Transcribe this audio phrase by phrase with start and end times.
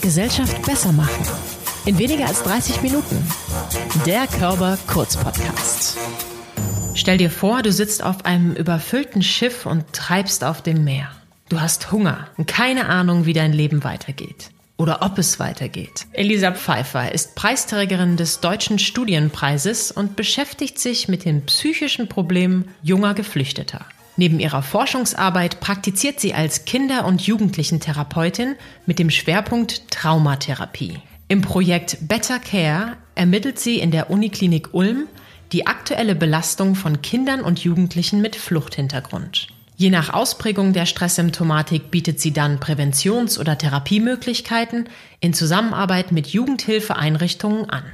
[0.00, 1.26] Gesellschaft besser machen.
[1.86, 3.16] In weniger als 30 Minuten.
[4.06, 5.96] Der Körper Kurz Podcast.
[6.94, 11.10] Stell dir vor, du sitzt auf einem überfüllten Schiff und treibst auf dem Meer.
[11.48, 16.06] Du hast Hunger und keine Ahnung, wie dein Leben weitergeht oder ob es weitergeht.
[16.12, 23.12] Elisa Pfeiffer ist Preisträgerin des Deutschen Studienpreises und beschäftigt sich mit den psychischen Problemen junger
[23.14, 23.84] Geflüchteter.
[24.18, 30.98] Neben ihrer Forschungsarbeit praktiziert sie als Kinder- und Jugendlichentherapeutin mit dem Schwerpunkt Traumatherapie.
[31.28, 35.06] Im Projekt Better Care ermittelt sie in der Uniklinik Ulm
[35.52, 39.46] die aktuelle Belastung von Kindern und Jugendlichen mit Fluchthintergrund.
[39.76, 44.88] Je nach Ausprägung der Stresssymptomatik bietet sie dann Präventions- oder Therapiemöglichkeiten
[45.20, 47.84] in Zusammenarbeit mit Jugendhilfeeinrichtungen an.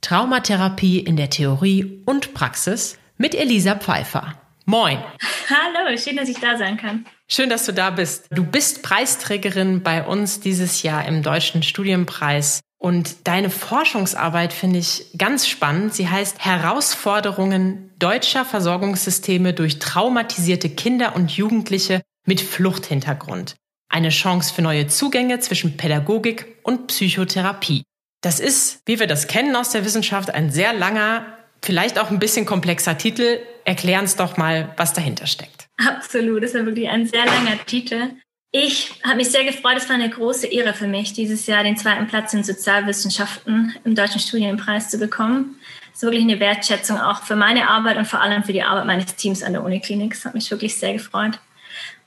[0.00, 4.34] Traumatherapie in der Theorie und Praxis mit Elisa Pfeiffer.
[4.72, 5.04] Moin.
[5.50, 7.04] Hallo, schön, dass ich da sein kann.
[7.28, 8.24] Schön, dass du da bist.
[8.30, 15.08] Du bist Preisträgerin bei uns dieses Jahr im Deutschen Studienpreis und deine Forschungsarbeit finde ich
[15.18, 15.92] ganz spannend.
[15.92, 23.56] Sie heißt Herausforderungen deutscher Versorgungssysteme durch traumatisierte Kinder und Jugendliche mit Fluchthintergrund.
[23.90, 27.82] Eine Chance für neue Zugänge zwischen Pädagogik und Psychotherapie.
[28.22, 32.18] Das ist, wie wir das kennen aus der Wissenschaft, ein sehr langer, vielleicht auch ein
[32.18, 33.40] bisschen komplexer Titel.
[33.64, 35.68] Erklär uns doch mal, was dahinter steckt.
[35.78, 38.10] Absolut, das ist wirklich ein sehr langer Titel.
[38.50, 39.78] Ich habe mich sehr gefreut.
[39.78, 43.94] Es war eine große Ehre für mich, dieses Jahr den zweiten Platz in Sozialwissenschaften im
[43.94, 45.56] Deutschen Studienpreis zu bekommen.
[45.90, 48.86] Es ist wirklich eine Wertschätzung auch für meine Arbeit und vor allem für die Arbeit
[48.86, 50.10] meines Teams an der Uniklinik.
[50.12, 51.38] Das hat mich wirklich sehr gefreut.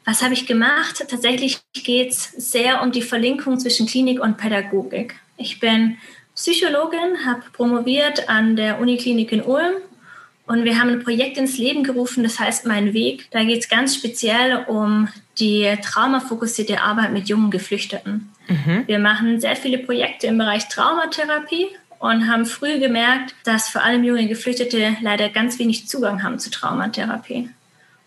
[0.05, 1.03] Was habe ich gemacht?
[1.07, 5.15] Tatsächlich geht es sehr um die Verlinkung zwischen Klinik und Pädagogik.
[5.37, 5.97] Ich bin
[6.35, 9.75] Psychologin, habe promoviert an der Uniklinik in Ulm
[10.47, 13.27] und wir haben ein Projekt ins Leben gerufen, das heißt Mein Weg.
[13.31, 15.07] Da geht es ganz speziell um
[15.39, 18.29] die traumafokussierte Arbeit mit jungen Geflüchteten.
[18.47, 18.83] Mhm.
[18.85, 21.67] Wir machen sehr viele Projekte im Bereich Traumatherapie
[21.99, 26.51] und haben früh gemerkt, dass vor allem junge Geflüchtete leider ganz wenig Zugang haben zu
[26.51, 27.49] Traumatherapie.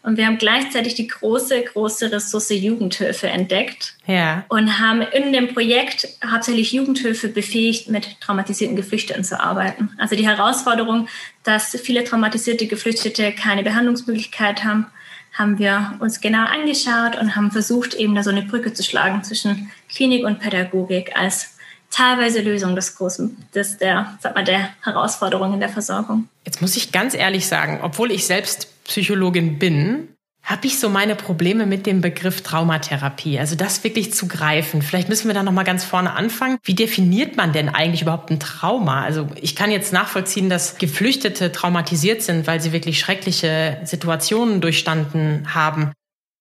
[0.02, 4.44] Und wir haben gleichzeitig die große, große Ressource Jugendhilfe entdeckt ja.
[4.48, 9.90] und haben in dem Projekt hauptsächlich Jugendhilfe befähigt, mit traumatisierten Geflüchteten zu arbeiten.
[9.98, 11.08] Also die Herausforderung,
[11.42, 14.86] dass viele traumatisierte Geflüchtete keine Behandlungsmöglichkeit haben,
[15.34, 19.22] haben wir uns genau angeschaut und haben versucht, eben da so eine Brücke zu schlagen
[19.24, 21.58] zwischen Klinik und Pädagogik als
[21.90, 26.28] teilweise Lösung des großen, des der, sag mal, der Herausforderungen in der Versorgung.
[26.44, 30.08] Jetzt muss ich ganz ehrlich sagen, obwohl ich selbst Psychologin bin,
[30.42, 33.38] habe ich so meine Probleme mit dem Begriff Traumatherapie.
[33.38, 34.80] Also das wirklich zu greifen.
[34.80, 36.56] Vielleicht müssen wir da noch mal ganz vorne anfangen.
[36.64, 39.02] Wie definiert man denn eigentlich überhaupt ein Trauma?
[39.02, 45.54] Also ich kann jetzt nachvollziehen, dass Geflüchtete traumatisiert sind, weil sie wirklich schreckliche Situationen durchstanden
[45.54, 45.92] haben.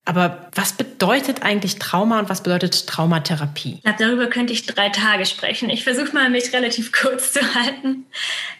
[0.08, 3.82] Aber was bedeutet eigentlich Trauma und was bedeutet Traumatherapie?
[4.00, 5.70] Darüber könnte ich drei Tage sprechen.
[5.70, 8.06] Ich versuche mal, mich relativ kurz zu halten.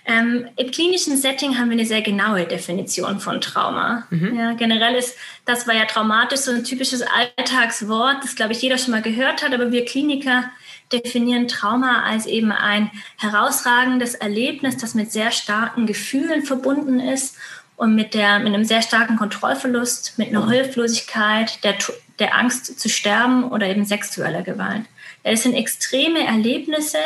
[0.06, 4.06] Ähm, Im klinischen Setting haben wir eine sehr genaue Definition von Trauma.
[4.10, 4.38] Mhm.
[4.38, 5.16] Ja, generell ist,
[5.46, 9.42] das war ja traumatisch so ein typisches Alltagswort, das, glaube ich, jeder schon mal gehört
[9.42, 10.44] hat, aber wir Kliniker
[10.92, 17.38] definieren Trauma als eben ein herausragendes Erlebnis, das mit sehr starken Gefühlen verbunden ist
[17.78, 20.52] und mit, der, mit einem sehr starken Kontrollverlust, mit einer mhm.
[20.52, 21.76] Hilflosigkeit, der,
[22.20, 24.84] der Angst zu sterben oder eben sexueller Gewalt.
[25.24, 26.98] Es sind extreme Erlebnisse,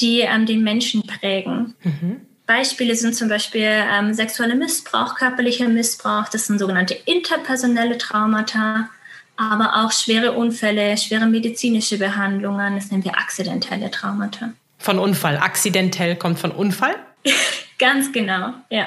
[0.00, 1.74] die ähm, den Menschen prägen.
[1.82, 2.20] Mhm.
[2.46, 8.88] Beispiele sind zum Beispiel ähm, sexueller Missbrauch, körperlicher Missbrauch, das sind sogenannte interpersonelle Traumata,
[9.36, 14.50] aber auch schwere Unfälle, schwere medizinische Behandlungen, das nennen wir akzidentelle Traumata.
[14.78, 15.38] Von Unfall.
[15.38, 16.94] Akzidentell kommt von Unfall?
[17.78, 18.86] Ganz genau, ja.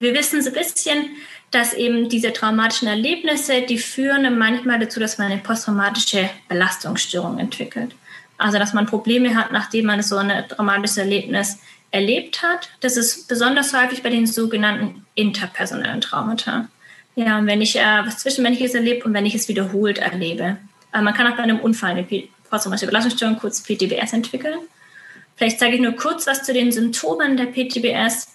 [0.00, 1.10] Wir wissen so ein bisschen,
[1.50, 7.94] dass eben diese traumatischen Erlebnisse, die führen manchmal dazu, dass man eine posttraumatische Belastungsstörung entwickelt.
[8.38, 11.58] Also dass man Probleme hat, nachdem man so ein traumatisches Erlebnis
[11.90, 12.70] erlebt hat.
[12.80, 16.68] Das ist besonders häufig bei den sogenannten interpersonellen Traumata.
[17.14, 20.56] Ja, und wenn ich äh, was Zwischenmenschliches erlebe und wenn ich es wiederholt erlebe.
[20.94, 22.06] Äh, man kann auch bei einem Unfall eine
[22.48, 24.60] posttraumatische Belastungsstörung, kurz PTBS, entwickeln.
[25.36, 28.28] Vielleicht zeige ich nur kurz was zu den Symptomen der PTBS.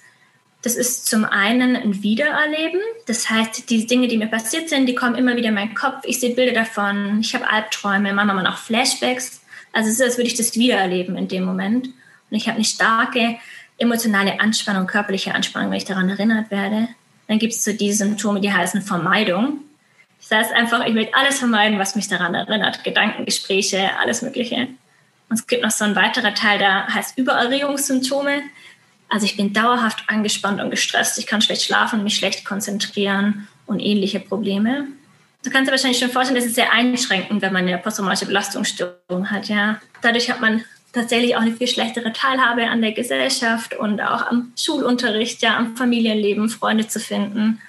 [0.65, 2.81] Das ist zum einen ein Wiedererleben.
[3.05, 6.03] Das heißt, die Dinge, die mir passiert sind, die kommen immer wieder in meinen Kopf.
[6.05, 7.19] Ich sehe Bilder davon.
[7.21, 9.41] Ich habe Albträume, manchmal auch Flashbacks.
[9.73, 11.85] Also es ist, als würde ich das wiedererleben in dem Moment.
[11.85, 13.37] Und ich habe eine starke
[13.77, 16.87] emotionale Anspannung, körperliche Anspannung, wenn ich daran erinnert werde.
[17.27, 19.59] Dann gibt es so diese Symptome, die heißen Vermeidung.
[20.19, 22.83] Das heißt einfach, ich will alles vermeiden, was mich daran erinnert.
[22.83, 24.69] Gedanken, Gespräche, alles Mögliche.
[25.29, 28.41] Und es gibt noch so ein weiterer Teil, der heißt Übererregungssymptome.
[29.09, 31.17] Also ich bin dauerhaft angespannt und gestresst.
[31.19, 34.87] Ich kann schlecht schlafen, mich schlecht konzentrieren und ähnliche Probleme.
[35.43, 39.29] Du kannst dir wahrscheinlich schon vorstellen, das ist sehr einschränkend, wenn man eine posttraumatische Belastungsstörung
[39.29, 39.47] hat.
[39.47, 39.79] Ja.
[40.01, 44.53] Dadurch hat man tatsächlich auch eine viel schlechtere Teilhabe an der Gesellschaft und auch am
[44.57, 47.61] Schulunterricht, ja, am Familienleben, Freunde zu finden.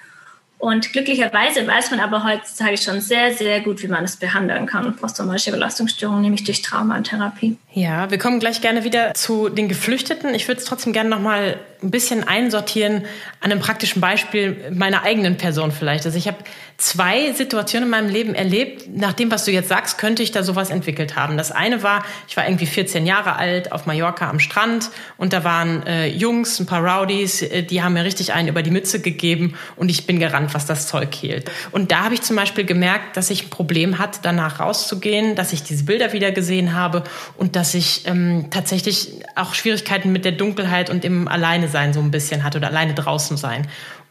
[0.59, 4.95] Und glücklicherweise weiß man aber heutzutage schon sehr, sehr gut, wie man es behandeln kann,
[4.95, 7.57] posttraumatische Belastungsstörungen, nämlich durch Traumatherapie.
[7.77, 10.33] Ja, wir kommen gleich gerne wieder zu den Geflüchteten.
[10.33, 13.05] Ich würde es trotzdem gerne noch mal ein bisschen einsortieren
[13.39, 16.03] an einem praktischen Beispiel meiner eigenen Person vielleicht.
[16.07, 16.37] Also ich habe
[16.77, 18.87] zwei Situationen in meinem Leben erlebt.
[18.95, 21.37] Nach dem, was du jetzt sagst, könnte ich da sowas entwickelt haben.
[21.37, 25.43] Das eine war, ich war irgendwie 14 Jahre alt auf Mallorca am Strand und da
[25.43, 28.99] waren äh, Jungs, ein paar Rowdies, äh, die haben mir richtig einen über die Mütze
[28.99, 31.51] gegeben und ich bin gerannt, was das Zeug hielt.
[31.71, 35.53] Und da habe ich zum Beispiel gemerkt, dass ich ein Problem hatte, danach rauszugehen, dass
[35.53, 37.03] ich diese Bilder wieder gesehen habe
[37.37, 41.99] und dass ich ähm, tatsächlich auch Schwierigkeiten mit der Dunkelheit und dem Alleine sein so
[41.99, 43.67] ein bisschen hatte oder alleine draußen sein.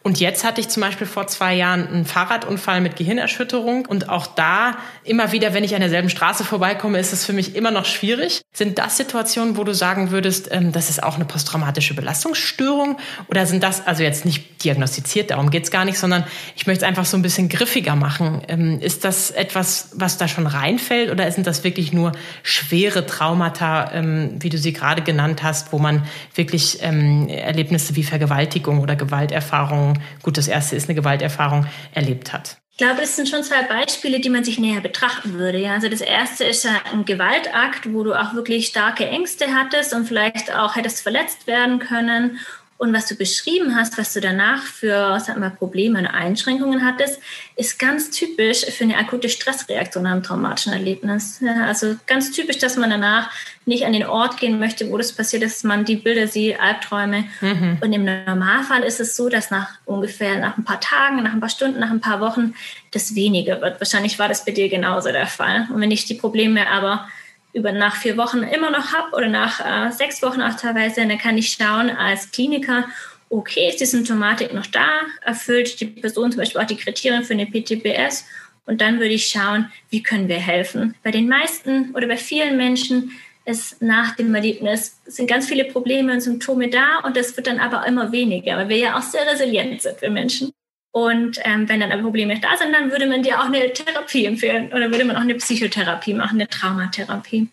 [0.06, 3.87] Und jetzt hatte ich zum Beispiel vor zwei Jahren einen Fahrradunfall mit Gehirnerschütterung.
[3.87, 7.56] Und auch da, immer wieder, wenn ich an derselben Straße vorbeikomme, ist es für mich
[7.56, 8.43] immer noch schwierig.
[8.53, 12.99] Sind das Situationen, wo du sagen würdest, ähm, das ist auch eine posttraumatische Belastungsstörung?
[13.26, 16.23] Oder sind das, also jetzt nicht diagnostiziert, darum geht's gar nicht, sondern
[16.55, 18.43] ich möchte es einfach so ein bisschen griffiger machen.
[18.47, 21.11] Ähm, ist das etwas, was da schon reinfällt?
[21.11, 22.12] Oder sind das wirklich nur
[22.44, 26.05] schwere Traumata, ähm, wie du sie gerade genannt hast, wo man
[26.37, 32.58] wirklich Erlebnisse wie Vergewaltigung oder Gewalterfahrungen gut, das erste ist eine Gewalterfahrung, erlebt hat.
[32.78, 35.56] Ich glaube, das sind schon zwei Beispiele, die man sich näher betrachten würde.
[35.58, 40.06] Ja, also das erste ist ein Gewaltakt, wo du auch wirklich starke Ängste hattest und
[40.06, 42.38] vielleicht auch hättest verletzt werden können.
[42.78, 47.20] Und was du beschrieben hast, was du danach für sagen wir, Probleme und Einschränkungen hattest,
[47.56, 51.40] ist ganz typisch für eine akute Stressreaktion nach einem traumatischen Erlebnis.
[51.64, 53.31] Also ganz typisch, dass man danach
[53.64, 57.25] nicht an den Ort gehen möchte, wo das passiert ist, man die Bilder sieht, Albträume.
[57.40, 57.78] Mhm.
[57.81, 61.40] Und im Normalfall ist es so, dass nach ungefähr nach ein paar Tagen, nach ein
[61.40, 62.55] paar Stunden, nach ein paar Wochen
[62.90, 63.81] das weniger wird.
[63.81, 65.67] Wahrscheinlich war das bei dir genauso der Fall.
[65.72, 67.08] Und wenn ich die Probleme aber
[67.56, 71.19] über nach vier Wochen immer noch habe oder nach äh, sechs Wochen auch teilweise, dann
[71.19, 72.85] kann ich schauen als Kliniker,
[73.31, 74.87] okay, ist die Symptomatik noch da?
[75.25, 78.26] Erfüllt die Person zum Beispiel auch die Kriterien für eine PTBS?
[78.67, 80.94] Und dann würde ich schauen, wie können wir helfen.
[81.03, 83.12] Bei den meisten oder bei vielen Menschen
[83.47, 87.61] ist nach dem Erlebnis sind ganz viele Probleme und Symptome da und das wird dann
[87.61, 90.53] aber immer weniger, weil wir ja auch sehr resilient sind, wir Menschen.
[90.96, 94.72] Und ähm, wenn dann Probleme da sind, dann würde man dir auch eine Therapie empfehlen
[94.72, 97.48] oder würde man auch eine Psychotherapie machen, eine Traumatherapie.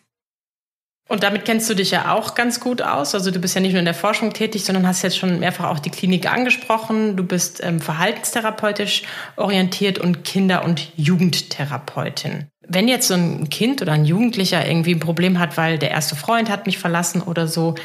[1.09, 3.13] Und damit kennst du dich ja auch ganz gut aus.
[3.13, 5.69] Also du bist ja nicht nur in der Forschung tätig, sondern hast jetzt schon mehrfach
[5.69, 7.17] auch die Klinik angesprochen.
[7.17, 9.03] Du bist ähm, verhaltenstherapeutisch
[9.35, 12.47] orientiert und Kinder- und Jugendtherapeutin.
[12.65, 16.15] Wenn jetzt so ein Kind oder ein Jugendlicher irgendwie ein Problem hat, weil der erste
[16.15, 17.75] Freund hat mich verlassen oder so,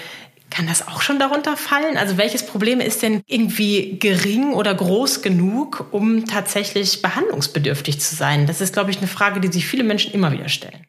[0.51, 1.97] kann das auch schon darunter fallen?
[1.97, 8.47] Also welches Problem ist denn irgendwie gering oder groß genug, um tatsächlich behandlungsbedürftig zu sein?
[8.47, 10.87] Das ist, glaube ich, eine Frage, die sich viele Menschen immer wieder stellen.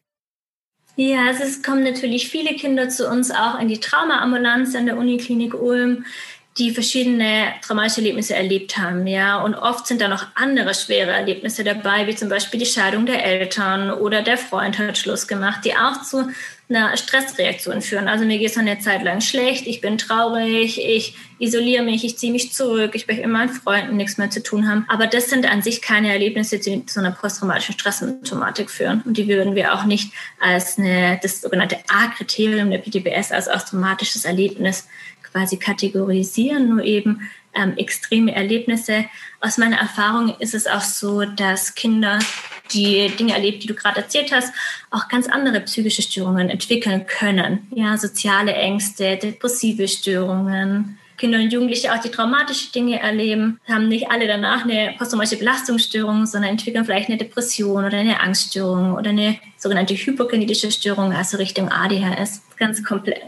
[0.96, 5.54] Ja, es kommen natürlich viele Kinder zu uns auch in die Traumaambulanz an der Uniklinik
[5.54, 6.04] Ulm,
[6.60, 9.42] die verschiedene traumatische Erlebnisse erlebt haben, ja.
[9.42, 13.24] Und oft sind da noch andere schwere Erlebnisse dabei, wie zum Beispiel die Scheidung der
[13.24, 16.30] Eltern oder der Freund hat Schluss gemacht, die auch zu
[16.70, 18.08] einer Stressreaktion führen.
[18.08, 22.18] Also mir geht es eine Zeit lang schlecht, ich bin traurig, ich isoliere mich, ich
[22.18, 24.86] ziehe mich zurück, ich möchte mit meinen Freunden nichts mehr zu tun haben.
[24.88, 29.02] Aber das sind an sich keine Erlebnisse, die zu einer posttraumatischen Stresssymptomatik führen.
[29.04, 34.26] Und die würden wir auch nicht als eine, das sogenannte A-Kriterium der PTBS, als automatisches
[34.26, 34.88] Erlebnis
[35.32, 39.06] quasi kategorisieren, nur eben ähm, extreme Erlebnisse.
[39.42, 42.20] Aus meiner Erfahrung ist es auch so, dass Kinder,
[42.72, 44.54] die Dinge erlebt, die du gerade erzählt hast,
[44.92, 47.68] auch ganz andere psychische Störungen entwickeln können.
[47.72, 54.10] Ja, soziale Ängste, depressive Störungen, Kinder und Jugendliche auch die traumatische Dinge erleben, haben nicht
[54.10, 59.38] alle danach eine posttraumatische Belastungsstörung, sondern entwickeln vielleicht eine Depression oder eine Angststörung oder eine
[59.58, 62.42] sogenannte hypokinetische Störung, also Richtung ADHS.
[62.58, 62.82] Ganz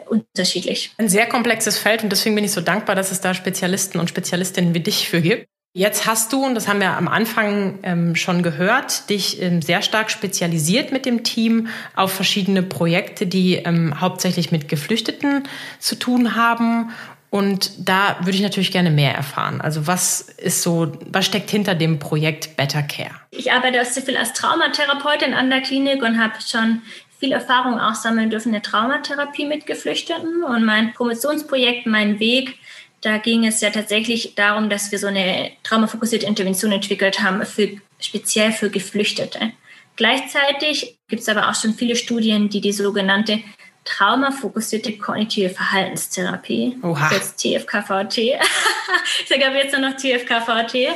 [0.09, 0.91] unterschiedlich.
[0.97, 4.09] Ein sehr komplexes Feld und deswegen bin ich so dankbar, dass es da Spezialisten und
[4.09, 5.47] Spezialistinnen wie dich für gibt.
[5.73, 9.81] Jetzt hast du, und das haben wir am Anfang ähm, schon gehört, dich ähm, sehr
[9.81, 15.47] stark spezialisiert mit dem Team auf verschiedene Projekte, die ähm, hauptsächlich mit Geflüchteten
[15.79, 16.89] zu tun haben.
[17.31, 19.61] Und da würde ich natürlich gerne mehr erfahren.
[19.61, 23.15] Also was ist so, was steckt hinter dem Projekt Better Care?
[23.31, 26.81] Ich arbeite auch sehr als Traumatherapeutin an der Klinik und habe schon
[27.21, 30.43] viel Erfahrung auch sammeln dürfen in der Traumatherapie mit Geflüchteten.
[30.43, 32.57] Und mein Promotionsprojekt, mein Weg,
[32.99, 37.69] da ging es ja tatsächlich darum, dass wir so eine traumafokussierte Intervention entwickelt haben, für,
[37.99, 39.53] speziell für Geflüchtete.
[39.95, 43.39] Gleichzeitig gibt es aber auch schon viele Studien, die die sogenannte
[43.83, 47.11] traumafokussierte kognitive Verhaltenstherapie, Oha.
[47.13, 48.17] jetzt TFKVT.
[48.17, 50.89] ich sage aber jetzt nur noch TFKVT,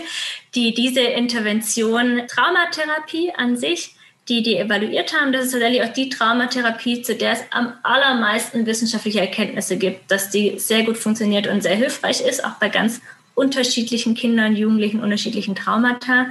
[0.53, 3.95] die diese Intervention Traumatherapie an sich
[4.27, 8.65] die die evaluiert haben, das ist tatsächlich auch die Traumatherapie, zu der es am allermeisten
[8.65, 13.01] wissenschaftliche Erkenntnisse gibt, dass die sehr gut funktioniert und sehr hilfreich ist, auch bei ganz
[13.35, 16.27] unterschiedlichen Kindern, Jugendlichen, unterschiedlichen Traumata.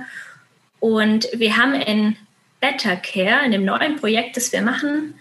[0.80, 2.16] Und wir haben in
[2.61, 5.14] Better Care, in dem neuen Projekt, das wir machen,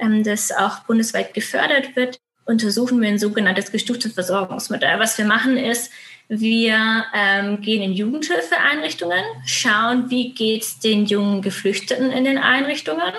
[0.00, 4.98] ähm, das auch bundesweit gefördert wird, untersuchen wir ein sogenanntes gestuftes Versorgungsmodell.
[4.98, 5.90] Was wir machen ist,
[6.28, 13.14] wir ähm, gehen in Jugendhilfeeinrichtungen, schauen, wie geht es den jungen Geflüchteten in den Einrichtungen.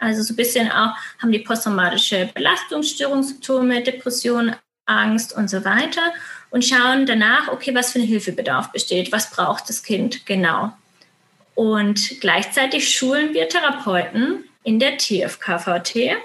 [0.00, 4.54] Also so ein bisschen auch, haben die posttraumatische Belastungsstörungssymptome, Depression,
[4.86, 6.02] Angst und so weiter.
[6.50, 10.72] Und schauen danach, okay, was für ein Hilfebedarf besteht, was braucht das Kind genau.
[11.54, 16.16] Und gleichzeitig schulen wir Therapeuten in der TFKVT,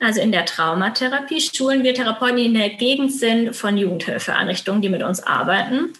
[0.00, 4.88] also in der Traumatherapie schulen wir Therapeuten, die in der Gegend sind von Jugendhilfeeinrichtungen, die
[4.88, 5.92] mit uns arbeiten,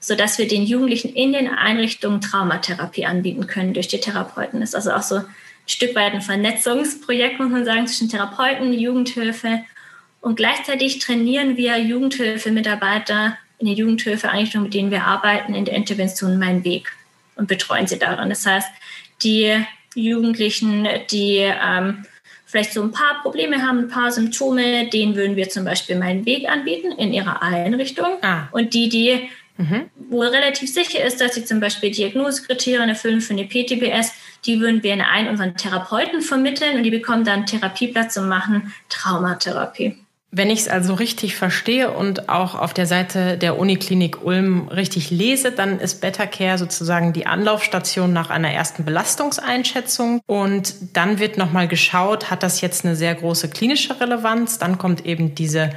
[0.00, 4.60] sodass wir den Jugendlichen in den Einrichtungen Traumatherapie anbieten können durch die Therapeuten.
[4.60, 5.26] Das ist also auch so ein
[5.66, 9.60] Stück weit ein Vernetzungsprojekt, muss man sagen, zwischen Therapeuten, Jugendhilfe.
[10.20, 16.38] Und gleichzeitig trainieren wir Jugendhilfemitarbeiter in der Jugendhilfeeinrichtung, mit denen wir arbeiten, in der Intervention
[16.38, 16.90] Mein Weg
[17.36, 18.30] und betreuen sie daran.
[18.30, 18.68] Das heißt,
[19.22, 22.04] die Jugendlichen, die ähm,
[22.46, 26.24] vielleicht so ein paar Probleme haben, ein paar Symptome, denen würden wir zum Beispiel meinen
[26.24, 28.18] Weg anbieten in ihrer Einrichtung.
[28.22, 28.48] Ah.
[28.52, 29.90] Und die, die mhm.
[30.08, 34.12] wo relativ sicher ist, dass sie zum Beispiel Diagnosekriterien erfüllen für eine PTBS,
[34.44, 38.72] die würden wir in einen unseren Therapeuten vermitteln und die bekommen dann Therapieplatz und machen
[38.88, 39.96] Traumatherapie.
[40.36, 45.10] Wenn ich es also richtig verstehe und auch auf der Seite der Uniklinik Ulm richtig
[45.10, 51.38] lese, dann ist Better Care sozusagen die Anlaufstation nach einer ersten Belastungseinschätzung und dann wird
[51.38, 54.58] nochmal geschaut, hat das jetzt eine sehr große klinische Relevanz?
[54.58, 55.70] Dann kommt eben diese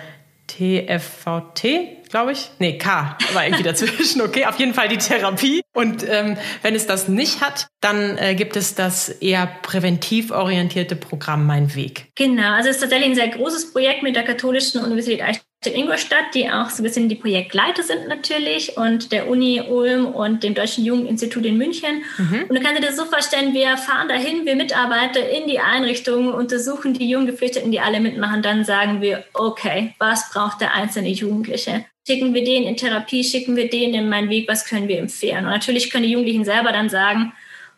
[0.47, 2.49] TFVT, glaube ich.
[2.59, 4.21] Nee, K war irgendwie dazwischen.
[4.21, 5.61] Okay, auf jeden Fall die Therapie.
[5.73, 10.95] Und ähm, wenn es das nicht hat, dann äh, gibt es das eher präventiv orientierte
[10.95, 12.07] Programm Mein Weg.
[12.15, 15.21] Genau, also es ist tatsächlich ein sehr großes Projekt mit der Katholischen Universität
[15.65, 20.05] in Ingolstadt, die auch so ein bisschen die Projektleiter sind natürlich und der Uni Ulm
[20.05, 22.03] und dem Deutschen Jugendinstitut in München.
[22.17, 22.45] Mhm.
[22.47, 26.31] Und du kannst dir das so vorstellen, wir fahren dahin, wir Mitarbeiter in die Einrichtungen,
[26.31, 31.09] untersuchen die jungen Geflüchteten, die alle mitmachen, dann sagen wir, okay, was braucht der einzelne
[31.09, 31.85] Jugendliche?
[32.07, 35.45] Schicken wir den in Therapie, schicken wir den in meinen Weg, was können wir empfehlen?
[35.45, 37.33] Und natürlich können die Jugendlichen selber dann sagen,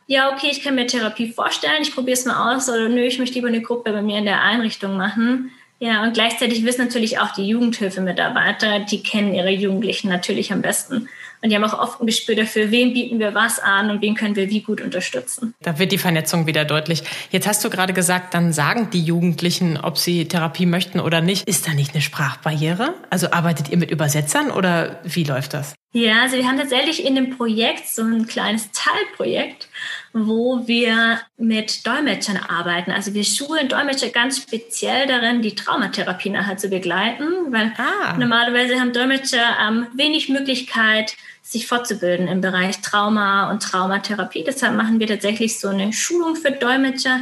[0.06, 3.20] ja, okay, ich kann mir Therapie vorstellen, ich probiere es mal aus oder nö, ich
[3.20, 5.52] möchte lieber eine Gruppe bei mir in der Einrichtung machen.
[5.80, 11.08] Ja, und gleichzeitig wissen natürlich auch die Jugendhilfemitarbeiter, die kennen ihre Jugendlichen natürlich am besten.
[11.42, 14.14] Und die haben auch oft ein Gespür dafür, wem bieten wir was an und wen
[14.14, 15.54] können wir wie gut unterstützen.
[15.62, 17.04] Da wird die Vernetzung wieder deutlich.
[17.32, 21.48] Jetzt hast du gerade gesagt, dann sagen die Jugendlichen, ob sie Therapie möchten oder nicht.
[21.48, 22.94] Ist da nicht eine Sprachbarriere?
[23.10, 25.76] Also arbeitet ihr mit Übersetzern oder wie läuft das?
[25.94, 29.70] Ja, also wir haben tatsächlich in dem Projekt so ein kleines Teilprojekt,
[30.14, 32.92] wo wir mit Dolmetschern arbeiten.
[32.92, 38.16] Also wir schulen Dolmetscher ganz speziell darin, die Traumatherapie nachher zu begleiten, weil ah.
[38.18, 44.44] normalerweise haben Dolmetscher ähm, wenig Möglichkeit, sich fortzubilden im Bereich Trauma und Traumatherapie.
[44.44, 47.22] Deshalb machen wir tatsächlich so eine Schulung für Dolmetscher.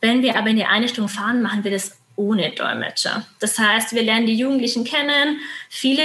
[0.00, 3.26] Wenn wir aber in die Einrichtung fahren, machen wir das ohne Dolmetscher.
[3.40, 5.38] Das heißt, wir lernen die Jugendlichen kennen.
[5.68, 6.02] Viele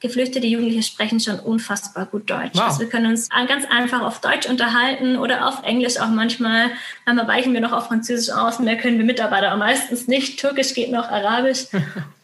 [0.00, 2.54] geflüchtete Jugendliche sprechen schon unfassbar gut Deutsch.
[2.54, 2.62] Wow.
[2.62, 6.70] Also wir können uns ganz einfach auf Deutsch unterhalten oder auf Englisch auch manchmal.
[7.04, 8.58] Manchmal weichen wir noch auf Französisch aus.
[8.58, 10.38] Mehr können wir Mitarbeiter aber meistens nicht.
[10.38, 11.66] Türkisch geht noch, Arabisch.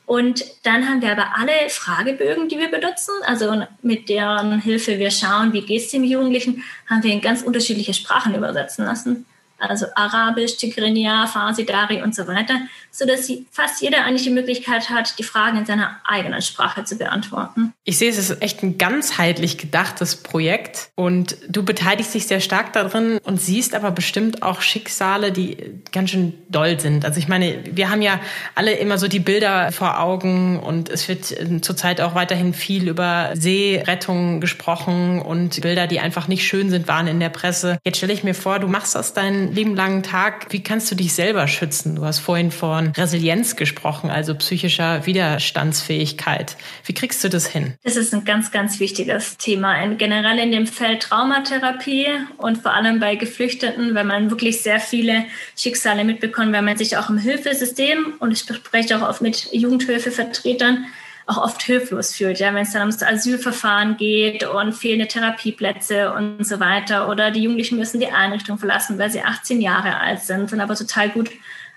[0.06, 3.14] Und dann haben wir aber alle Fragebögen, die wir benutzen.
[3.26, 7.40] Also mit deren Hilfe wir schauen, wie geht es dem Jugendlichen, haben wir in ganz
[7.40, 9.24] unterschiedliche Sprachen übersetzen lassen
[9.58, 15.18] also Arabisch, Tigrinya, Farsi, Dari und so weiter, sodass fast jeder eigentlich die Möglichkeit hat,
[15.18, 17.72] die Fragen in seiner eigenen Sprache zu beantworten.
[17.84, 22.72] Ich sehe, es ist echt ein ganzheitlich gedachtes Projekt und du beteiligst dich sehr stark
[22.72, 25.56] darin und siehst aber bestimmt auch Schicksale, die
[25.92, 27.04] ganz schön doll sind.
[27.04, 28.20] Also ich meine, wir haben ja
[28.54, 32.88] alle immer so die Bilder vor Augen und es wird äh, zurzeit auch weiterhin viel
[32.88, 37.78] über Seerettung gesprochen und Bilder, die einfach nicht schön sind, waren in der Presse.
[37.84, 40.94] Jetzt stelle ich mir vor, du machst aus deinen lieben langen Tag, wie kannst du
[40.94, 41.96] dich selber schützen?
[41.96, 46.56] Du hast vorhin von Resilienz gesprochen, also psychischer Widerstandsfähigkeit.
[46.84, 47.74] Wie kriegst du das hin?
[47.82, 49.86] Das ist ein ganz, ganz wichtiges Thema.
[49.94, 52.06] Generell in dem Feld Traumatherapie
[52.38, 55.24] und vor allem bei Geflüchteten, wenn man wirklich sehr viele
[55.56, 60.86] Schicksale mitbekommt, wenn man sich auch im Hilfesystem, und ich spreche auch oft mit Jugendhilfevertretern,
[61.26, 66.46] auch oft hilflos fühlt, ja, wenn es dann ums Asylverfahren geht und fehlende Therapieplätze und
[66.46, 70.50] so weiter oder die Jugendlichen müssen die Einrichtung verlassen, weil sie 18 Jahre alt sind,
[70.50, 71.30] sind aber total gut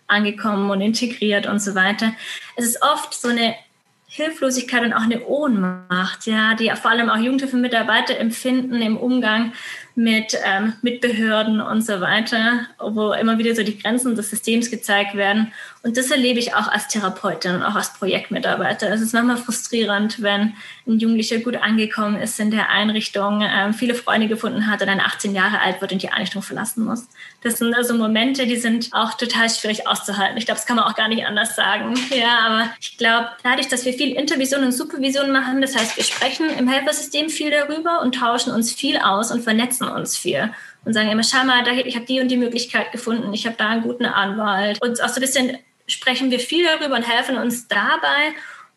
[0.08, 2.14] angekommen und integriert und so weiter.
[2.56, 3.56] Es ist oft so eine
[4.10, 9.52] Hilflosigkeit und auch eine Ohnmacht, ja, die vor allem auch Jugendhilfemitarbeiter empfinden im Umgang
[9.96, 14.72] mit, ähm, mit Behörden und so weiter, wo immer wieder so die Grenzen des Systems
[14.72, 15.52] gezeigt werden.
[15.88, 18.90] Und das erlebe ich auch als Therapeutin und auch als Projektmitarbeiter.
[18.90, 20.54] Es ist manchmal frustrierend, wenn
[20.86, 25.00] ein Jugendlicher gut angekommen ist in der Einrichtung, ähm, viele Freunde gefunden hat und dann
[25.00, 27.08] 18 Jahre alt wird und die Einrichtung verlassen muss.
[27.42, 30.38] Das sind also Momente, die sind auch total schwierig auszuhalten.
[30.38, 31.94] Ich glaube, das kann man auch gar nicht anders sagen.
[32.18, 36.04] Ja, aber ich glaube, dadurch, dass wir viel Intervision und Supervision machen, das heißt, wir
[36.04, 40.52] sprechen im Helfersystem viel darüber und tauschen uns viel aus und vernetzen uns viel
[40.84, 43.70] und sagen immer, schau mal, ich habe die und die Möglichkeit gefunden, ich habe da
[43.70, 44.82] einen guten Anwalt.
[44.82, 48.34] Und auch so ein bisschen sprechen wir viel darüber und helfen uns dabei.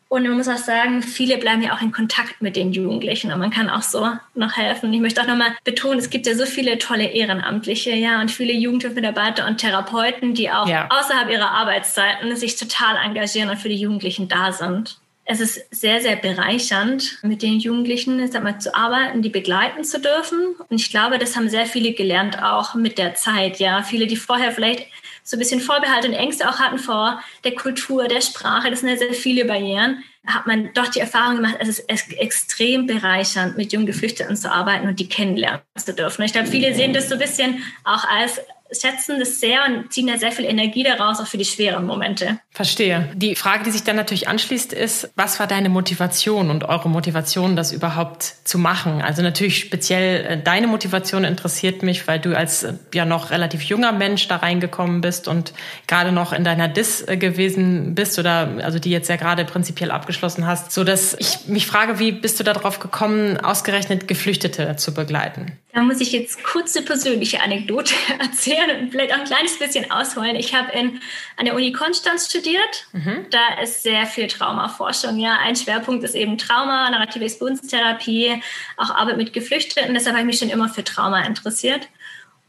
[0.09, 3.39] Und man muss auch sagen, viele bleiben ja auch in Kontakt mit den Jugendlichen und
[3.39, 4.93] man kann auch so noch helfen.
[4.93, 8.53] Ich möchte auch nochmal betonen, es gibt ja so viele tolle Ehrenamtliche, ja, und viele
[8.53, 10.89] Jugendhilfemitarbeiter und Therapeuten, die auch ja.
[10.91, 14.99] außerhalb ihrer Arbeitszeiten sich total engagieren und für die Jugendlichen da sind
[15.31, 20.01] es ist sehr, sehr bereichernd, mit den Jugendlichen sag mal, zu arbeiten, die begleiten zu
[20.01, 20.57] dürfen.
[20.69, 23.61] Und ich glaube, das haben sehr viele gelernt, auch mit der Zeit.
[23.61, 24.89] Ja, viele, die vorher vielleicht
[25.23, 28.89] so ein bisschen Vorbehalte und Ängste auch hatten vor der Kultur, der Sprache, das sind
[28.89, 33.73] ja sehr viele Barrieren, hat man doch die Erfahrung gemacht, es ist extrem bereichernd, mit
[33.73, 36.23] jungen Geflüchteten zu arbeiten und die kennenlernen zu dürfen.
[36.23, 38.41] Ich glaube, viele sehen das so ein bisschen auch als
[38.73, 42.39] schätzen das sehr und ziehen da sehr viel Energie daraus, auch für die schweren Momente.
[42.51, 43.11] Verstehe.
[43.15, 47.57] Die Frage, die sich dann natürlich anschließt, ist, was war deine Motivation und eure Motivation,
[47.57, 49.03] das überhaupt zu machen?
[49.03, 53.63] Also natürlich speziell äh, deine Motivation interessiert mich, weil du als äh, ja noch relativ
[53.63, 55.53] junger Mensch da reingekommen bist und
[55.87, 59.91] gerade noch in deiner Dis äh, gewesen bist oder also die jetzt ja gerade prinzipiell
[59.91, 64.95] abgeschlossen hast, so dass ich mich frage, wie bist du darauf gekommen, ausgerechnet Geflüchtete zu
[64.95, 65.53] begleiten?
[65.73, 69.91] Da muss ich jetzt kurz eine persönliche Anekdote erzählen und vielleicht auch ein kleines bisschen
[69.91, 70.35] ausholen.
[70.35, 71.01] Ich habe in,
[71.37, 72.87] an der Uni Konstanz studiert.
[72.93, 73.27] Mhm.
[73.31, 75.19] Da ist sehr viel Traumaforschung.
[75.19, 78.43] Ja, ein Schwerpunkt ist eben Trauma, narrative Expositionstherapie,
[78.77, 79.95] auch Arbeit mit Geflüchteten.
[79.95, 81.89] Deshalb habe ich mich schon immer für Trauma interessiert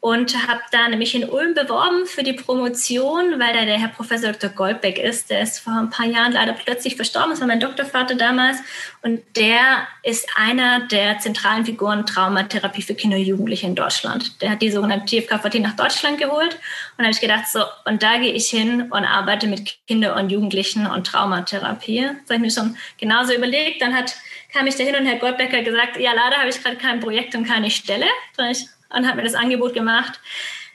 [0.01, 4.31] und habe da nämlich in Ulm beworben für die Promotion, weil da der Herr Professor
[4.31, 4.50] Dr.
[4.50, 5.29] Goldbeck ist.
[5.29, 7.29] Der ist vor ein paar Jahren leider plötzlich verstorben.
[7.29, 8.58] Das war mein Doktorvater damals.
[9.04, 14.41] Und der ist einer der zentralen Figuren Traumatherapie für Kinder und Jugendliche in Deutschland.
[14.41, 16.56] Der hat die sogenannte TFKVT nach Deutschland geholt.
[16.56, 20.15] Und da habe ich gedacht, so, und da gehe ich hin und arbeite mit Kinder
[20.15, 22.02] und Jugendlichen und Traumatherapie.
[22.02, 23.84] Das habe ich mir schon genauso überlegt.
[23.84, 24.15] Dann hat,
[24.52, 27.45] kam ich dahin und Herr Goldbecker gesagt, ja, leider habe ich gerade kein Projekt und
[27.45, 28.08] keine Stelle.
[28.36, 30.19] Da ich und hat mir das Angebot gemacht.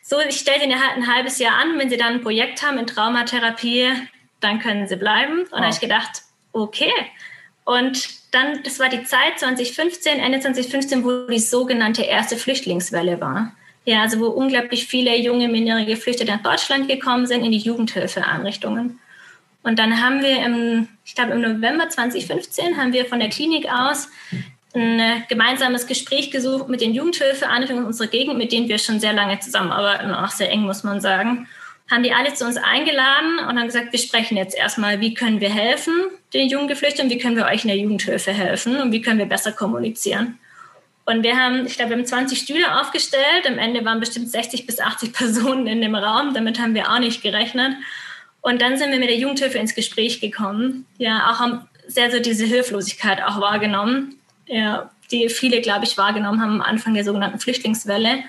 [0.02, 1.78] So, ich stelle sie halt ein halbes Jahr an.
[1.78, 3.90] Wenn sie dann ein Projekt haben in Traumatherapie,
[4.40, 5.40] dann können sie bleiben.
[5.40, 5.60] Und wow.
[5.60, 6.92] habe ich gedacht, okay.
[7.64, 13.52] Und dann, das war die Zeit 2015, Ende 2015, wo die sogenannte erste Flüchtlingswelle war.
[13.84, 18.98] Ja, also wo unglaublich viele junge minderjährige Geflüchtete nach Deutschland gekommen sind in die Jugendhilfeeinrichtungen.
[19.62, 23.66] Und dann haben wir im, ich glaube im November 2015 haben wir von der Klinik
[23.68, 24.08] aus
[24.76, 29.12] ein äh, gemeinsames Gespräch gesucht mit den Jugendhilfeeinrichtungen unserer Gegend, mit denen wir schon sehr
[29.12, 31.48] lange zusammenarbeiten, auch sehr eng, muss man sagen.
[31.90, 35.40] Haben die alle zu uns eingeladen und haben gesagt, wir sprechen jetzt erstmal, wie können
[35.40, 35.94] wir helfen
[36.34, 39.26] den jungen Geflüchteten, wie können wir euch in der Jugendhilfe helfen und wie können wir
[39.26, 40.38] besser kommunizieren.
[41.04, 43.46] Und wir haben, ich glaube, wir haben 20 Stühle aufgestellt.
[43.46, 46.34] Am Ende waren bestimmt 60 bis 80 Personen in dem Raum.
[46.34, 47.74] Damit haben wir auch nicht gerechnet.
[48.40, 50.86] Und dann sind wir mit der Jugendhilfe ins Gespräch gekommen.
[50.98, 56.40] Ja, auch haben sehr so diese Hilflosigkeit auch wahrgenommen ja, die viele, glaube ich, wahrgenommen
[56.40, 58.24] haben am Anfang der sogenannten Flüchtlingswelle.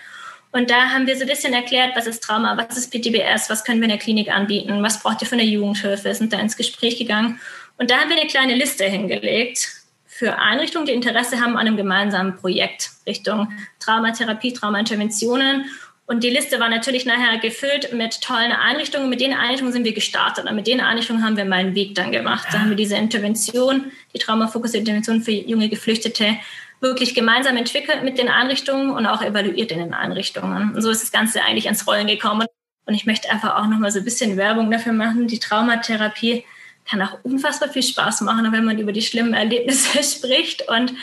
[0.51, 3.63] Und da haben wir so ein bisschen erklärt, was ist Trauma, was ist PTBS, was
[3.63, 6.58] können wir in der Klinik anbieten, was braucht ihr von der Jugendhilfe, sind da ins
[6.58, 7.39] Gespräch gegangen.
[7.77, 9.67] Und da haben wir eine kleine Liste hingelegt
[10.08, 15.65] für Einrichtungen, die Interesse haben an einem gemeinsamen Projekt Richtung Traumatherapie, Traumainterventionen
[16.10, 19.10] und die Liste war natürlich nachher gefüllt mit tollen Einrichtungen.
[19.10, 20.46] Mit den Einrichtungen sind wir gestartet.
[20.50, 22.48] Und mit den Einrichtungen haben wir meinen Weg dann gemacht.
[22.50, 26.38] Da haben wir diese Intervention, die traumafokussierte Intervention für junge Geflüchtete,
[26.80, 30.74] wirklich gemeinsam entwickelt mit den Einrichtungen und auch evaluiert in den Einrichtungen.
[30.74, 32.48] Und so ist das Ganze eigentlich ans Rollen gekommen.
[32.86, 35.28] Und ich möchte einfach auch noch mal so ein bisschen Werbung dafür machen.
[35.28, 36.46] Die Traumatherapie
[36.89, 40.67] kann auch unfassbar viel Spaß machen, wenn man über die schlimmen Erlebnisse spricht.
[40.69, 40.93] Und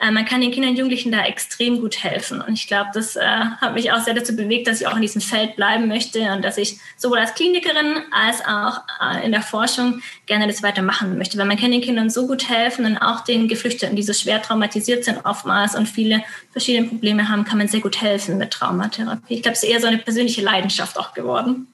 [0.00, 2.40] äh, man kann den Kindern und Jugendlichen da extrem gut helfen.
[2.40, 5.02] Und ich glaube, das äh, hat mich auch sehr dazu bewegt, dass ich auch in
[5.02, 9.42] diesem Feld bleiben möchte und dass ich sowohl als Klinikerin als auch äh, in der
[9.42, 11.38] Forschung gerne das weitermachen möchte.
[11.38, 14.40] Weil man kann den Kindern so gut helfen und auch den Geflüchteten, die so schwer
[14.40, 19.34] traumatisiert sind oftmals und viele verschiedene Probleme haben, kann man sehr gut helfen mit Traumatherapie.
[19.34, 21.71] Ich glaube, es ist eher so eine persönliche Leidenschaft auch geworden.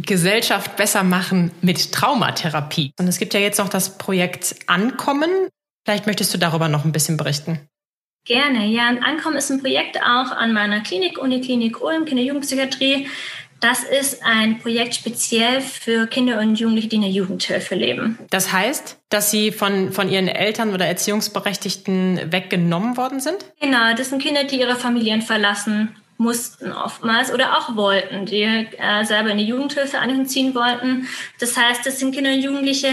[0.00, 2.92] Gesellschaft besser machen mit Traumatherapie.
[2.98, 5.30] Und es gibt ja jetzt noch das Projekt Ankommen.
[5.84, 7.68] Vielleicht möchtest du darüber noch ein bisschen berichten.
[8.24, 8.86] Gerne, ja.
[8.88, 13.08] Ankommen ist ein Projekt auch an meiner Klinik, Uniklinik Ulm, Kinder-Jugendpsychiatrie.
[13.58, 18.18] Das ist ein Projekt speziell für Kinder und Jugendliche, die in der Jugendhilfe leben.
[18.30, 23.44] Das heißt, dass sie von, von ihren Eltern oder Erziehungsberechtigten weggenommen worden sind?
[23.60, 29.04] Genau, das sind Kinder, die ihre Familien verlassen mussten oftmals oder auch wollten, die äh,
[29.04, 31.08] selber in die Jugendhilfe einziehen wollten.
[31.40, 32.88] Das heißt, das sind Kinder und Jugendliche,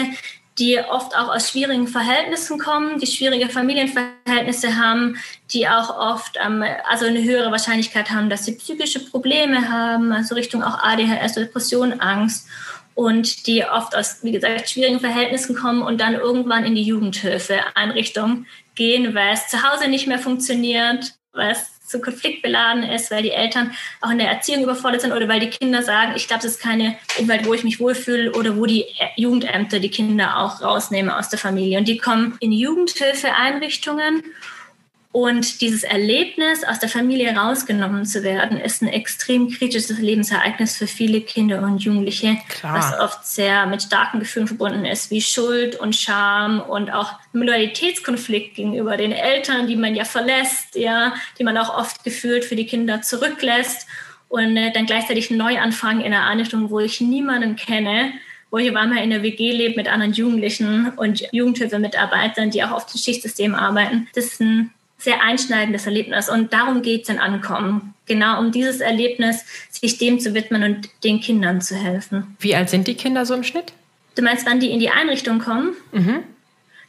[0.60, 5.18] die oft auch aus schwierigen Verhältnissen kommen, die schwierige Familienverhältnisse haben,
[5.52, 10.36] die auch oft ähm, also eine höhere Wahrscheinlichkeit haben, dass sie psychische Probleme haben, also
[10.36, 12.48] Richtung auch ADHS, Depression, Angst
[12.94, 18.46] und die oft aus, wie gesagt, schwierigen Verhältnissen kommen und dann irgendwann in die Jugendhilfeeinrichtung
[18.76, 23.32] gehen, weil es zu Hause nicht mehr funktioniert, weil es zu konfliktbeladen ist, weil die
[23.32, 26.54] Eltern auch in der Erziehung überfordert sind oder weil die Kinder sagen, ich glaube, das
[26.54, 31.12] ist keine Umwelt, wo ich mich wohlfühle oder wo die Jugendämter die Kinder auch rausnehmen
[31.12, 31.80] aus der Familie.
[31.80, 34.23] Und die kommen in Jugendhilfeeinrichtungen
[35.12, 40.86] und dieses Erlebnis, aus der Familie rausgenommen zu werden, ist ein extrem kritisches Lebensereignis für
[40.86, 42.78] viele Kinder und Jugendliche, Klar.
[42.78, 48.56] was oft sehr mit starken Gefühlen verbunden ist, wie Schuld und Scham und auch Loyalitätskonflikt
[48.56, 52.67] gegenüber den Eltern, die man ja verlässt, ja, die man auch oft gefühlt für die
[52.67, 53.88] Kinder zurücklässt
[54.28, 58.13] und äh, dann gleichzeitig neu anfangen in einer Einrichtung, wo ich niemanden kenne,
[58.52, 62.72] wo ich auf einmal in der WG lebe mit anderen Jugendlichen und Jugendhilfemitarbeitern, die auch
[62.72, 64.08] auf dem Schichtsystem arbeiten.
[64.13, 66.30] Das ist ein sehr einschneidendes Erlebnis.
[66.30, 67.96] Und darum geht es in Ankommen.
[68.06, 72.36] Genau um dieses Erlebnis, sich dem zu widmen und den Kindern zu helfen.
[72.40, 73.74] Wie alt sind die Kinder so im Schnitt?
[74.16, 75.74] Du meinst, wann die in die Einrichtung kommen?
[75.94, 76.24] Mhm.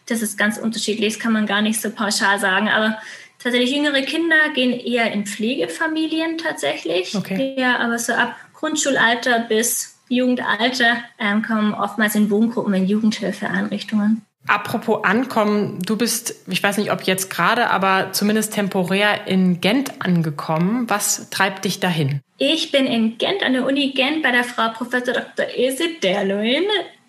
[0.06, 2.68] Das ist ganz unterschiedlich, das kann man gar nicht so pauschal sagen.
[2.68, 2.98] Aber
[3.38, 7.14] tatsächlich jüngere Kinder gehen eher in Pflegefamilien tatsächlich.
[7.14, 7.54] Okay.
[7.56, 14.22] Ja, aber so ab Grundschulalter bis Jugendalter ähm, kommen oftmals in Wohngruppen, in Jugendhilfeeinrichtungen.
[14.46, 20.00] Apropos Ankommen, du bist, ich weiß nicht, ob jetzt gerade, aber zumindest temporär in Gent
[20.00, 20.88] angekommen.
[20.88, 22.20] Was treibt dich dahin?
[22.38, 25.46] Ich bin in Gent, an der Uni Gent, bei der Frau Professor Dr.
[25.56, 26.64] Ilse Derloin.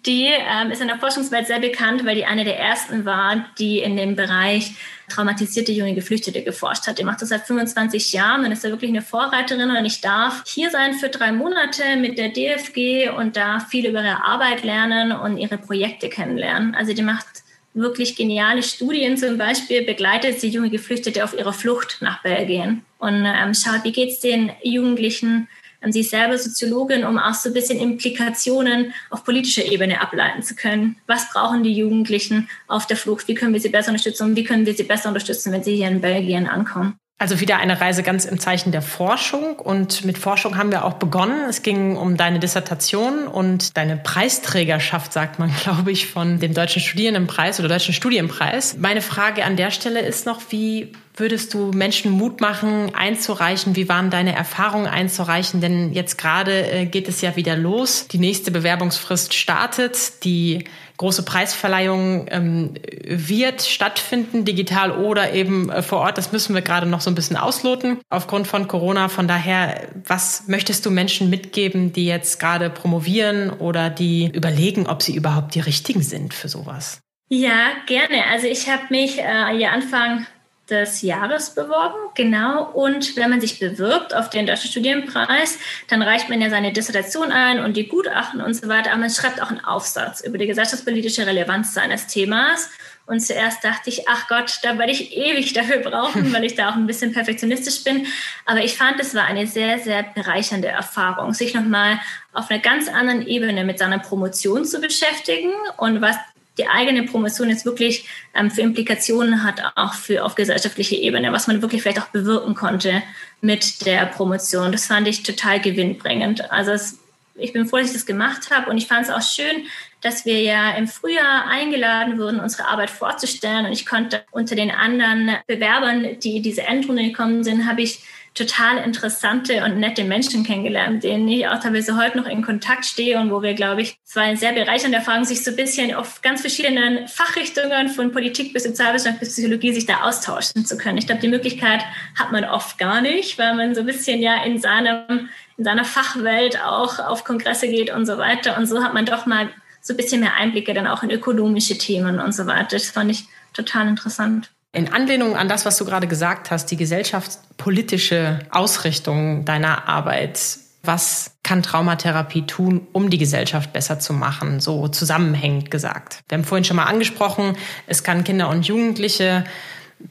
[0.06, 3.80] Die ähm, ist in der Forschungswelt sehr bekannt, weil die eine der ersten war, die
[3.80, 4.74] in dem Bereich
[5.10, 6.98] traumatisierte junge Geflüchtete geforscht hat.
[6.98, 9.70] Die macht das seit 25 Jahren und ist da wirklich eine Vorreiterin.
[9.70, 14.04] Und ich darf hier sein für drei Monate mit der DFG und da viel über
[14.04, 16.74] ihre Arbeit lernen und ihre Projekte kennenlernen.
[16.74, 17.28] Also die macht
[17.74, 19.18] wirklich geniale Studien.
[19.18, 23.92] Zum Beispiel begleitet sie junge Geflüchtete auf ihrer Flucht nach Belgien und ähm, schaut, wie
[23.92, 25.48] geht es den Jugendlichen
[25.90, 30.56] Sie ist selber Soziologin, um auch so ein bisschen Implikationen auf politischer Ebene ableiten zu
[30.56, 30.98] können.
[31.08, 33.28] Was brauchen die Jugendlichen auf der Flucht?
[33.28, 34.30] Wie können wir sie besser unterstützen?
[34.30, 37.01] Und wie können wir sie besser unterstützen, wenn sie hier in Belgien ankommen?
[37.22, 39.60] Also wieder eine Reise ganz im Zeichen der Forschung.
[39.60, 41.48] Und mit Forschung haben wir auch begonnen.
[41.48, 46.82] Es ging um deine Dissertation und deine Preisträgerschaft, sagt man, glaube ich, von dem Deutschen
[46.82, 48.76] Studierendenpreis oder Deutschen Studienpreis.
[48.80, 53.76] Meine Frage an der Stelle ist noch, wie würdest du Menschen Mut machen, einzureichen?
[53.76, 55.62] Wie waren deine Erfahrungen einzureichen?
[55.62, 58.08] Denn jetzt gerade äh, geht es ja wieder los.
[58.08, 60.24] Die nächste Bewerbungsfrist startet.
[60.24, 60.64] Die
[61.02, 66.20] große Preisverleihung ähm, wird stattfinden, digital oder eben äh, vor Ort.
[66.20, 69.10] Das müssen wir gerade noch so ein bisschen ausloten aufgrund von Corona.
[69.10, 75.02] Von daher, was möchtest du Menschen mitgeben, die jetzt gerade promovieren oder die überlegen, ob
[75.02, 77.02] sie überhaupt die richtigen sind für sowas?
[77.30, 78.26] Ja, gerne.
[78.32, 80.28] Also ich habe mich äh, ja Anfang
[80.70, 82.64] des Jahres beworben, genau.
[82.72, 85.58] Und wenn man sich bewirbt auf den Deutschen Studienpreis,
[85.90, 88.92] dann reicht man ja seine Dissertation ein und die Gutachten und so weiter.
[88.92, 92.70] Aber man schreibt auch einen Aufsatz über die gesellschaftspolitische Relevanz seines Themas.
[93.06, 96.70] Und zuerst dachte ich, ach Gott, da werde ich ewig dafür brauchen, weil ich da
[96.70, 98.08] auch ein bisschen perfektionistisch bin.
[98.46, 102.00] Aber ich fand, es war eine sehr, sehr bereichernde Erfahrung, sich nochmal
[102.32, 106.16] auf einer ganz anderen Ebene mit seiner Promotion zu beschäftigen und was
[106.58, 111.48] die eigene Promotion jetzt wirklich ähm, für Implikationen hat, auch für auf gesellschaftlicher Ebene, was
[111.48, 113.02] man wirklich vielleicht auch bewirken konnte
[113.40, 114.72] mit der Promotion.
[114.72, 116.52] Das fand ich total gewinnbringend.
[116.52, 117.00] Also es,
[117.36, 119.66] ich bin froh, dass ich das gemacht habe und ich fand es auch schön,
[120.02, 124.72] dass wir ja im Frühjahr eingeladen wurden, unsere Arbeit vorzustellen und ich konnte unter den
[124.72, 128.02] anderen Bewerbern, die diese Endrunde gekommen sind, habe ich
[128.34, 133.20] total interessante und nette Menschen kennengelernt, denen ich auch teilweise heute noch in Kontakt stehe
[133.20, 136.40] und wo wir, glaube ich, eine sehr bereichernde Erfahrung, sich so ein bisschen auf ganz
[136.40, 140.98] verschiedenen Fachrichtungen von Politik bis Sozialwissenschaft bis Psychologie sich da austauschen zu können.
[140.98, 141.84] Ich glaube, die Möglichkeit
[142.18, 145.84] hat man oft gar nicht, weil man so ein bisschen ja in seinem, in seiner
[145.84, 148.58] Fachwelt auch auf Kongresse geht und so weiter.
[148.58, 149.50] Und so hat man doch mal
[149.82, 152.78] so ein bisschen mehr Einblicke dann auch in ökonomische Themen und so weiter.
[152.78, 154.52] Das fand ich total interessant.
[154.74, 160.40] In Anlehnung an das, was du gerade gesagt hast, die gesellschaftspolitische Ausrichtung deiner Arbeit,
[160.84, 166.20] was kann Traumatherapie tun, um die Gesellschaft besser zu machen, so zusammenhängend gesagt?
[166.30, 169.44] Wir haben vorhin schon mal angesprochen, es kann Kinder und Jugendliche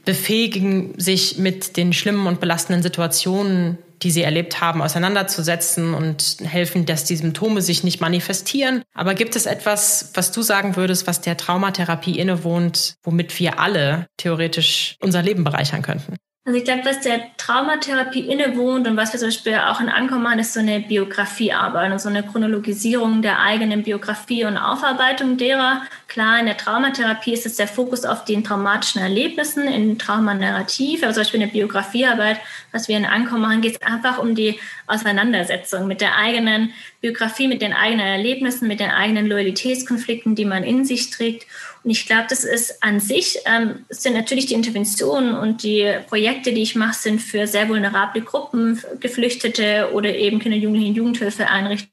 [0.05, 6.85] befähigen, sich mit den schlimmen und belastenden Situationen die sie erlebt haben, auseinanderzusetzen und helfen,
[6.85, 8.83] dass die Symptome sich nicht manifestieren.
[8.93, 14.07] Aber gibt es etwas, was du sagen würdest, was der Traumatherapie innewohnt, womit wir alle
[14.17, 16.17] theoretisch unser Leben bereichern könnten?
[16.43, 20.23] Also ich glaube, was der Traumatherapie innewohnt und was wir zum Beispiel auch in Ankommen
[20.23, 25.83] machen, ist so eine Biografiearbeit und so eine Chronologisierung der eigenen Biografie und Aufarbeitung derer.
[26.07, 31.13] Klar, in der Traumatherapie ist es der Fokus auf den traumatischen Erlebnissen, in Traumanarrativ, aber
[31.13, 32.39] zum Beispiel in der Biografiearbeit,
[32.71, 37.47] was wir in Ankommen machen, geht es einfach um die Auseinandersetzung mit der eigenen Biografie,
[37.47, 41.45] mit den eigenen Erlebnissen, mit den eigenen Loyalitätskonflikten, die man in sich trägt.
[41.83, 46.53] Und ich glaube, das ist an sich, ähm, sind natürlich die Interventionen und die Projekte,
[46.53, 51.91] die ich mache, sind für sehr vulnerable Gruppen, Geflüchtete oder eben Kinder, Jugendliche, Jugendhilfeeinrichtungen.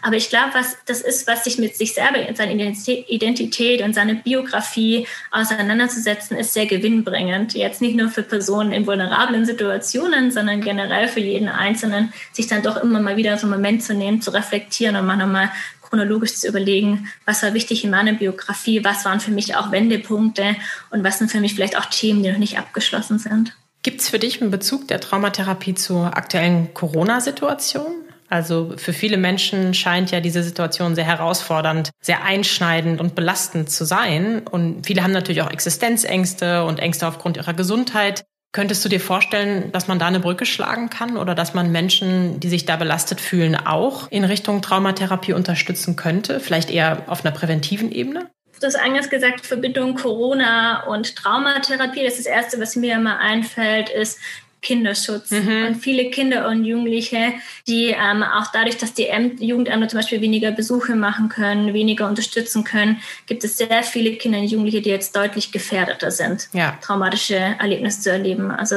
[0.00, 4.14] Aber ich glaube, was das ist, was sich mit sich selber, seiner Identität und seiner
[4.14, 7.54] Biografie auseinanderzusetzen, ist sehr gewinnbringend.
[7.54, 12.62] Jetzt nicht nur für Personen in vulnerablen Situationen, sondern generell für jeden Einzelnen, sich dann
[12.62, 15.50] doch immer mal wieder so einen Moment zu nehmen, zu reflektieren und mal nochmal
[15.94, 20.56] chronologisch zu überlegen, was war wichtig in meiner Biografie, was waren für mich auch Wendepunkte
[20.90, 23.56] und was sind für mich vielleicht auch Themen, die noch nicht abgeschlossen sind.
[23.84, 27.86] Gibt es für dich einen Bezug der Traumatherapie zur aktuellen Corona-Situation?
[28.28, 33.84] Also für viele Menschen scheint ja diese Situation sehr herausfordernd, sehr einschneidend und belastend zu
[33.84, 34.42] sein.
[34.50, 38.24] Und viele haben natürlich auch Existenzängste und Ängste aufgrund ihrer Gesundheit.
[38.54, 42.38] Könntest du dir vorstellen, dass man da eine Brücke schlagen kann oder dass man Menschen,
[42.38, 46.38] die sich da belastet fühlen, auch in Richtung Traumatherapie unterstützen könnte?
[46.38, 48.30] Vielleicht eher auf einer präventiven Ebene?
[48.60, 52.04] Du hast eingangs gesagt, Verbindung Corona und Traumatherapie.
[52.04, 54.20] Das, ist das Erste, was mir immer einfällt, ist,
[54.64, 55.30] Kinderschutz.
[55.30, 55.66] Mhm.
[55.66, 57.34] Und viele Kinder und Jugendliche,
[57.68, 59.06] die ähm, auch dadurch, dass die
[59.38, 64.40] Jugendämter zum Beispiel weniger Besuche machen können, weniger unterstützen können, gibt es sehr viele Kinder
[64.40, 66.76] und Jugendliche, die jetzt deutlich gefährdeter sind, ja.
[66.82, 68.50] traumatische Erlebnisse zu erleben.
[68.50, 68.74] Also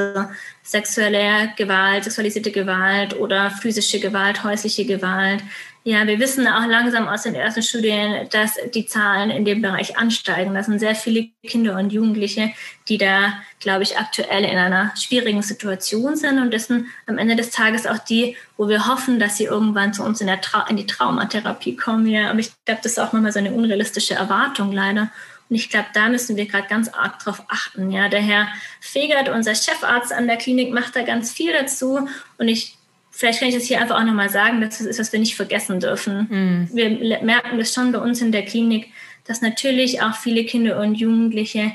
[0.61, 5.41] sexuelle Gewalt, sexualisierte Gewalt oder physische Gewalt, häusliche Gewalt.
[5.83, 9.97] Ja, wir wissen auch langsam aus den ersten Studien, dass die Zahlen in dem Bereich
[9.97, 10.53] ansteigen.
[10.53, 12.51] Das sind sehr viele Kinder und Jugendliche,
[12.89, 16.39] die da, glaube ich, aktuell in einer schwierigen Situation sind.
[16.39, 19.93] Und das sind am Ende des Tages auch die, wo wir hoffen, dass sie irgendwann
[19.93, 22.07] zu uns in, in die Traumatherapie kommen.
[22.07, 25.09] Ja, aber ich glaube, das ist auch manchmal so eine unrealistische Erwartung leider.
[25.49, 27.91] Und ich glaube, da müssen wir gerade ganz arg drauf achten.
[27.91, 28.49] Ja, der Herr
[28.81, 32.09] Fegert, unser Chefarzt an der Klinik, macht da ganz viel dazu.
[32.37, 32.76] Und ich,
[33.17, 35.35] vielleicht kann ich das hier einfach auch nochmal sagen, dass das ist, was wir nicht
[35.35, 36.27] vergessen dürfen.
[36.29, 36.69] Mhm.
[36.71, 38.91] Wir merken das schon bei uns in der Klinik,
[39.25, 41.71] dass natürlich auch viele Kinder und Jugendliche,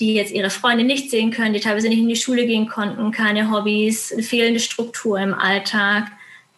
[0.00, 3.12] die jetzt ihre Freunde nicht sehen können, die teilweise nicht in die Schule gehen konnten,
[3.12, 6.10] keine Hobbys, fehlende Struktur im Alltag,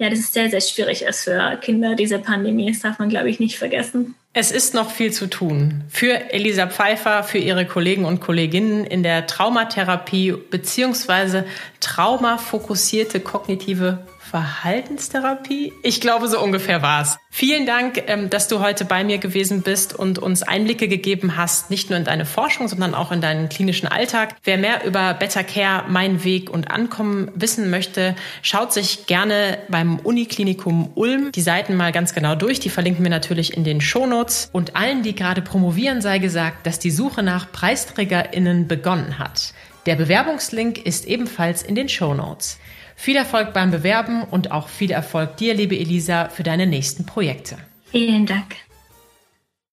[0.03, 2.73] ja, das ist sehr, sehr schwierig ist für Kinder, diese Pandemie.
[2.73, 4.17] Das darf man, glaube ich, nicht vergessen.
[4.33, 5.85] Es ist noch viel zu tun.
[5.89, 11.45] Für Elisa Pfeiffer, für ihre Kollegen und Kolleginnen in der Traumatherapie beziehungsweise
[11.79, 13.99] traumafokussierte kognitive
[14.33, 15.75] Verhaltenstherapie?
[15.83, 17.19] Ich glaube, so ungefähr war's.
[17.31, 21.69] Vielen Dank, ähm, dass du heute bei mir gewesen bist und uns Einblicke gegeben hast,
[21.69, 24.35] nicht nur in deine Forschung, sondern auch in deinen klinischen Alltag.
[24.43, 29.99] Wer mehr über Better Care, Mein Weg und Ankommen wissen möchte, schaut sich gerne beim
[29.99, 32.59] Uniklinikum Ulm die Seiten mal ganz genau durch.
[32.59, 34.49] Die verlinken wir natürlich in den Shownotes.
[34.51, 39.53] Und allen, die gerade promovieren, sei gesagt, dass die Suche nach PreisträgerInnen begonnen hat.
[39.85, 42.59] Der Bewerbungslink ist ebenfalls in den Shownotes.
[43.03, 47.57] Viel Erfolg beim Bewerben und auch viel Erfolg dir, liebe Elisa, für deine nächsten Projekte.
[47.87, 48.55] Vielen Dank.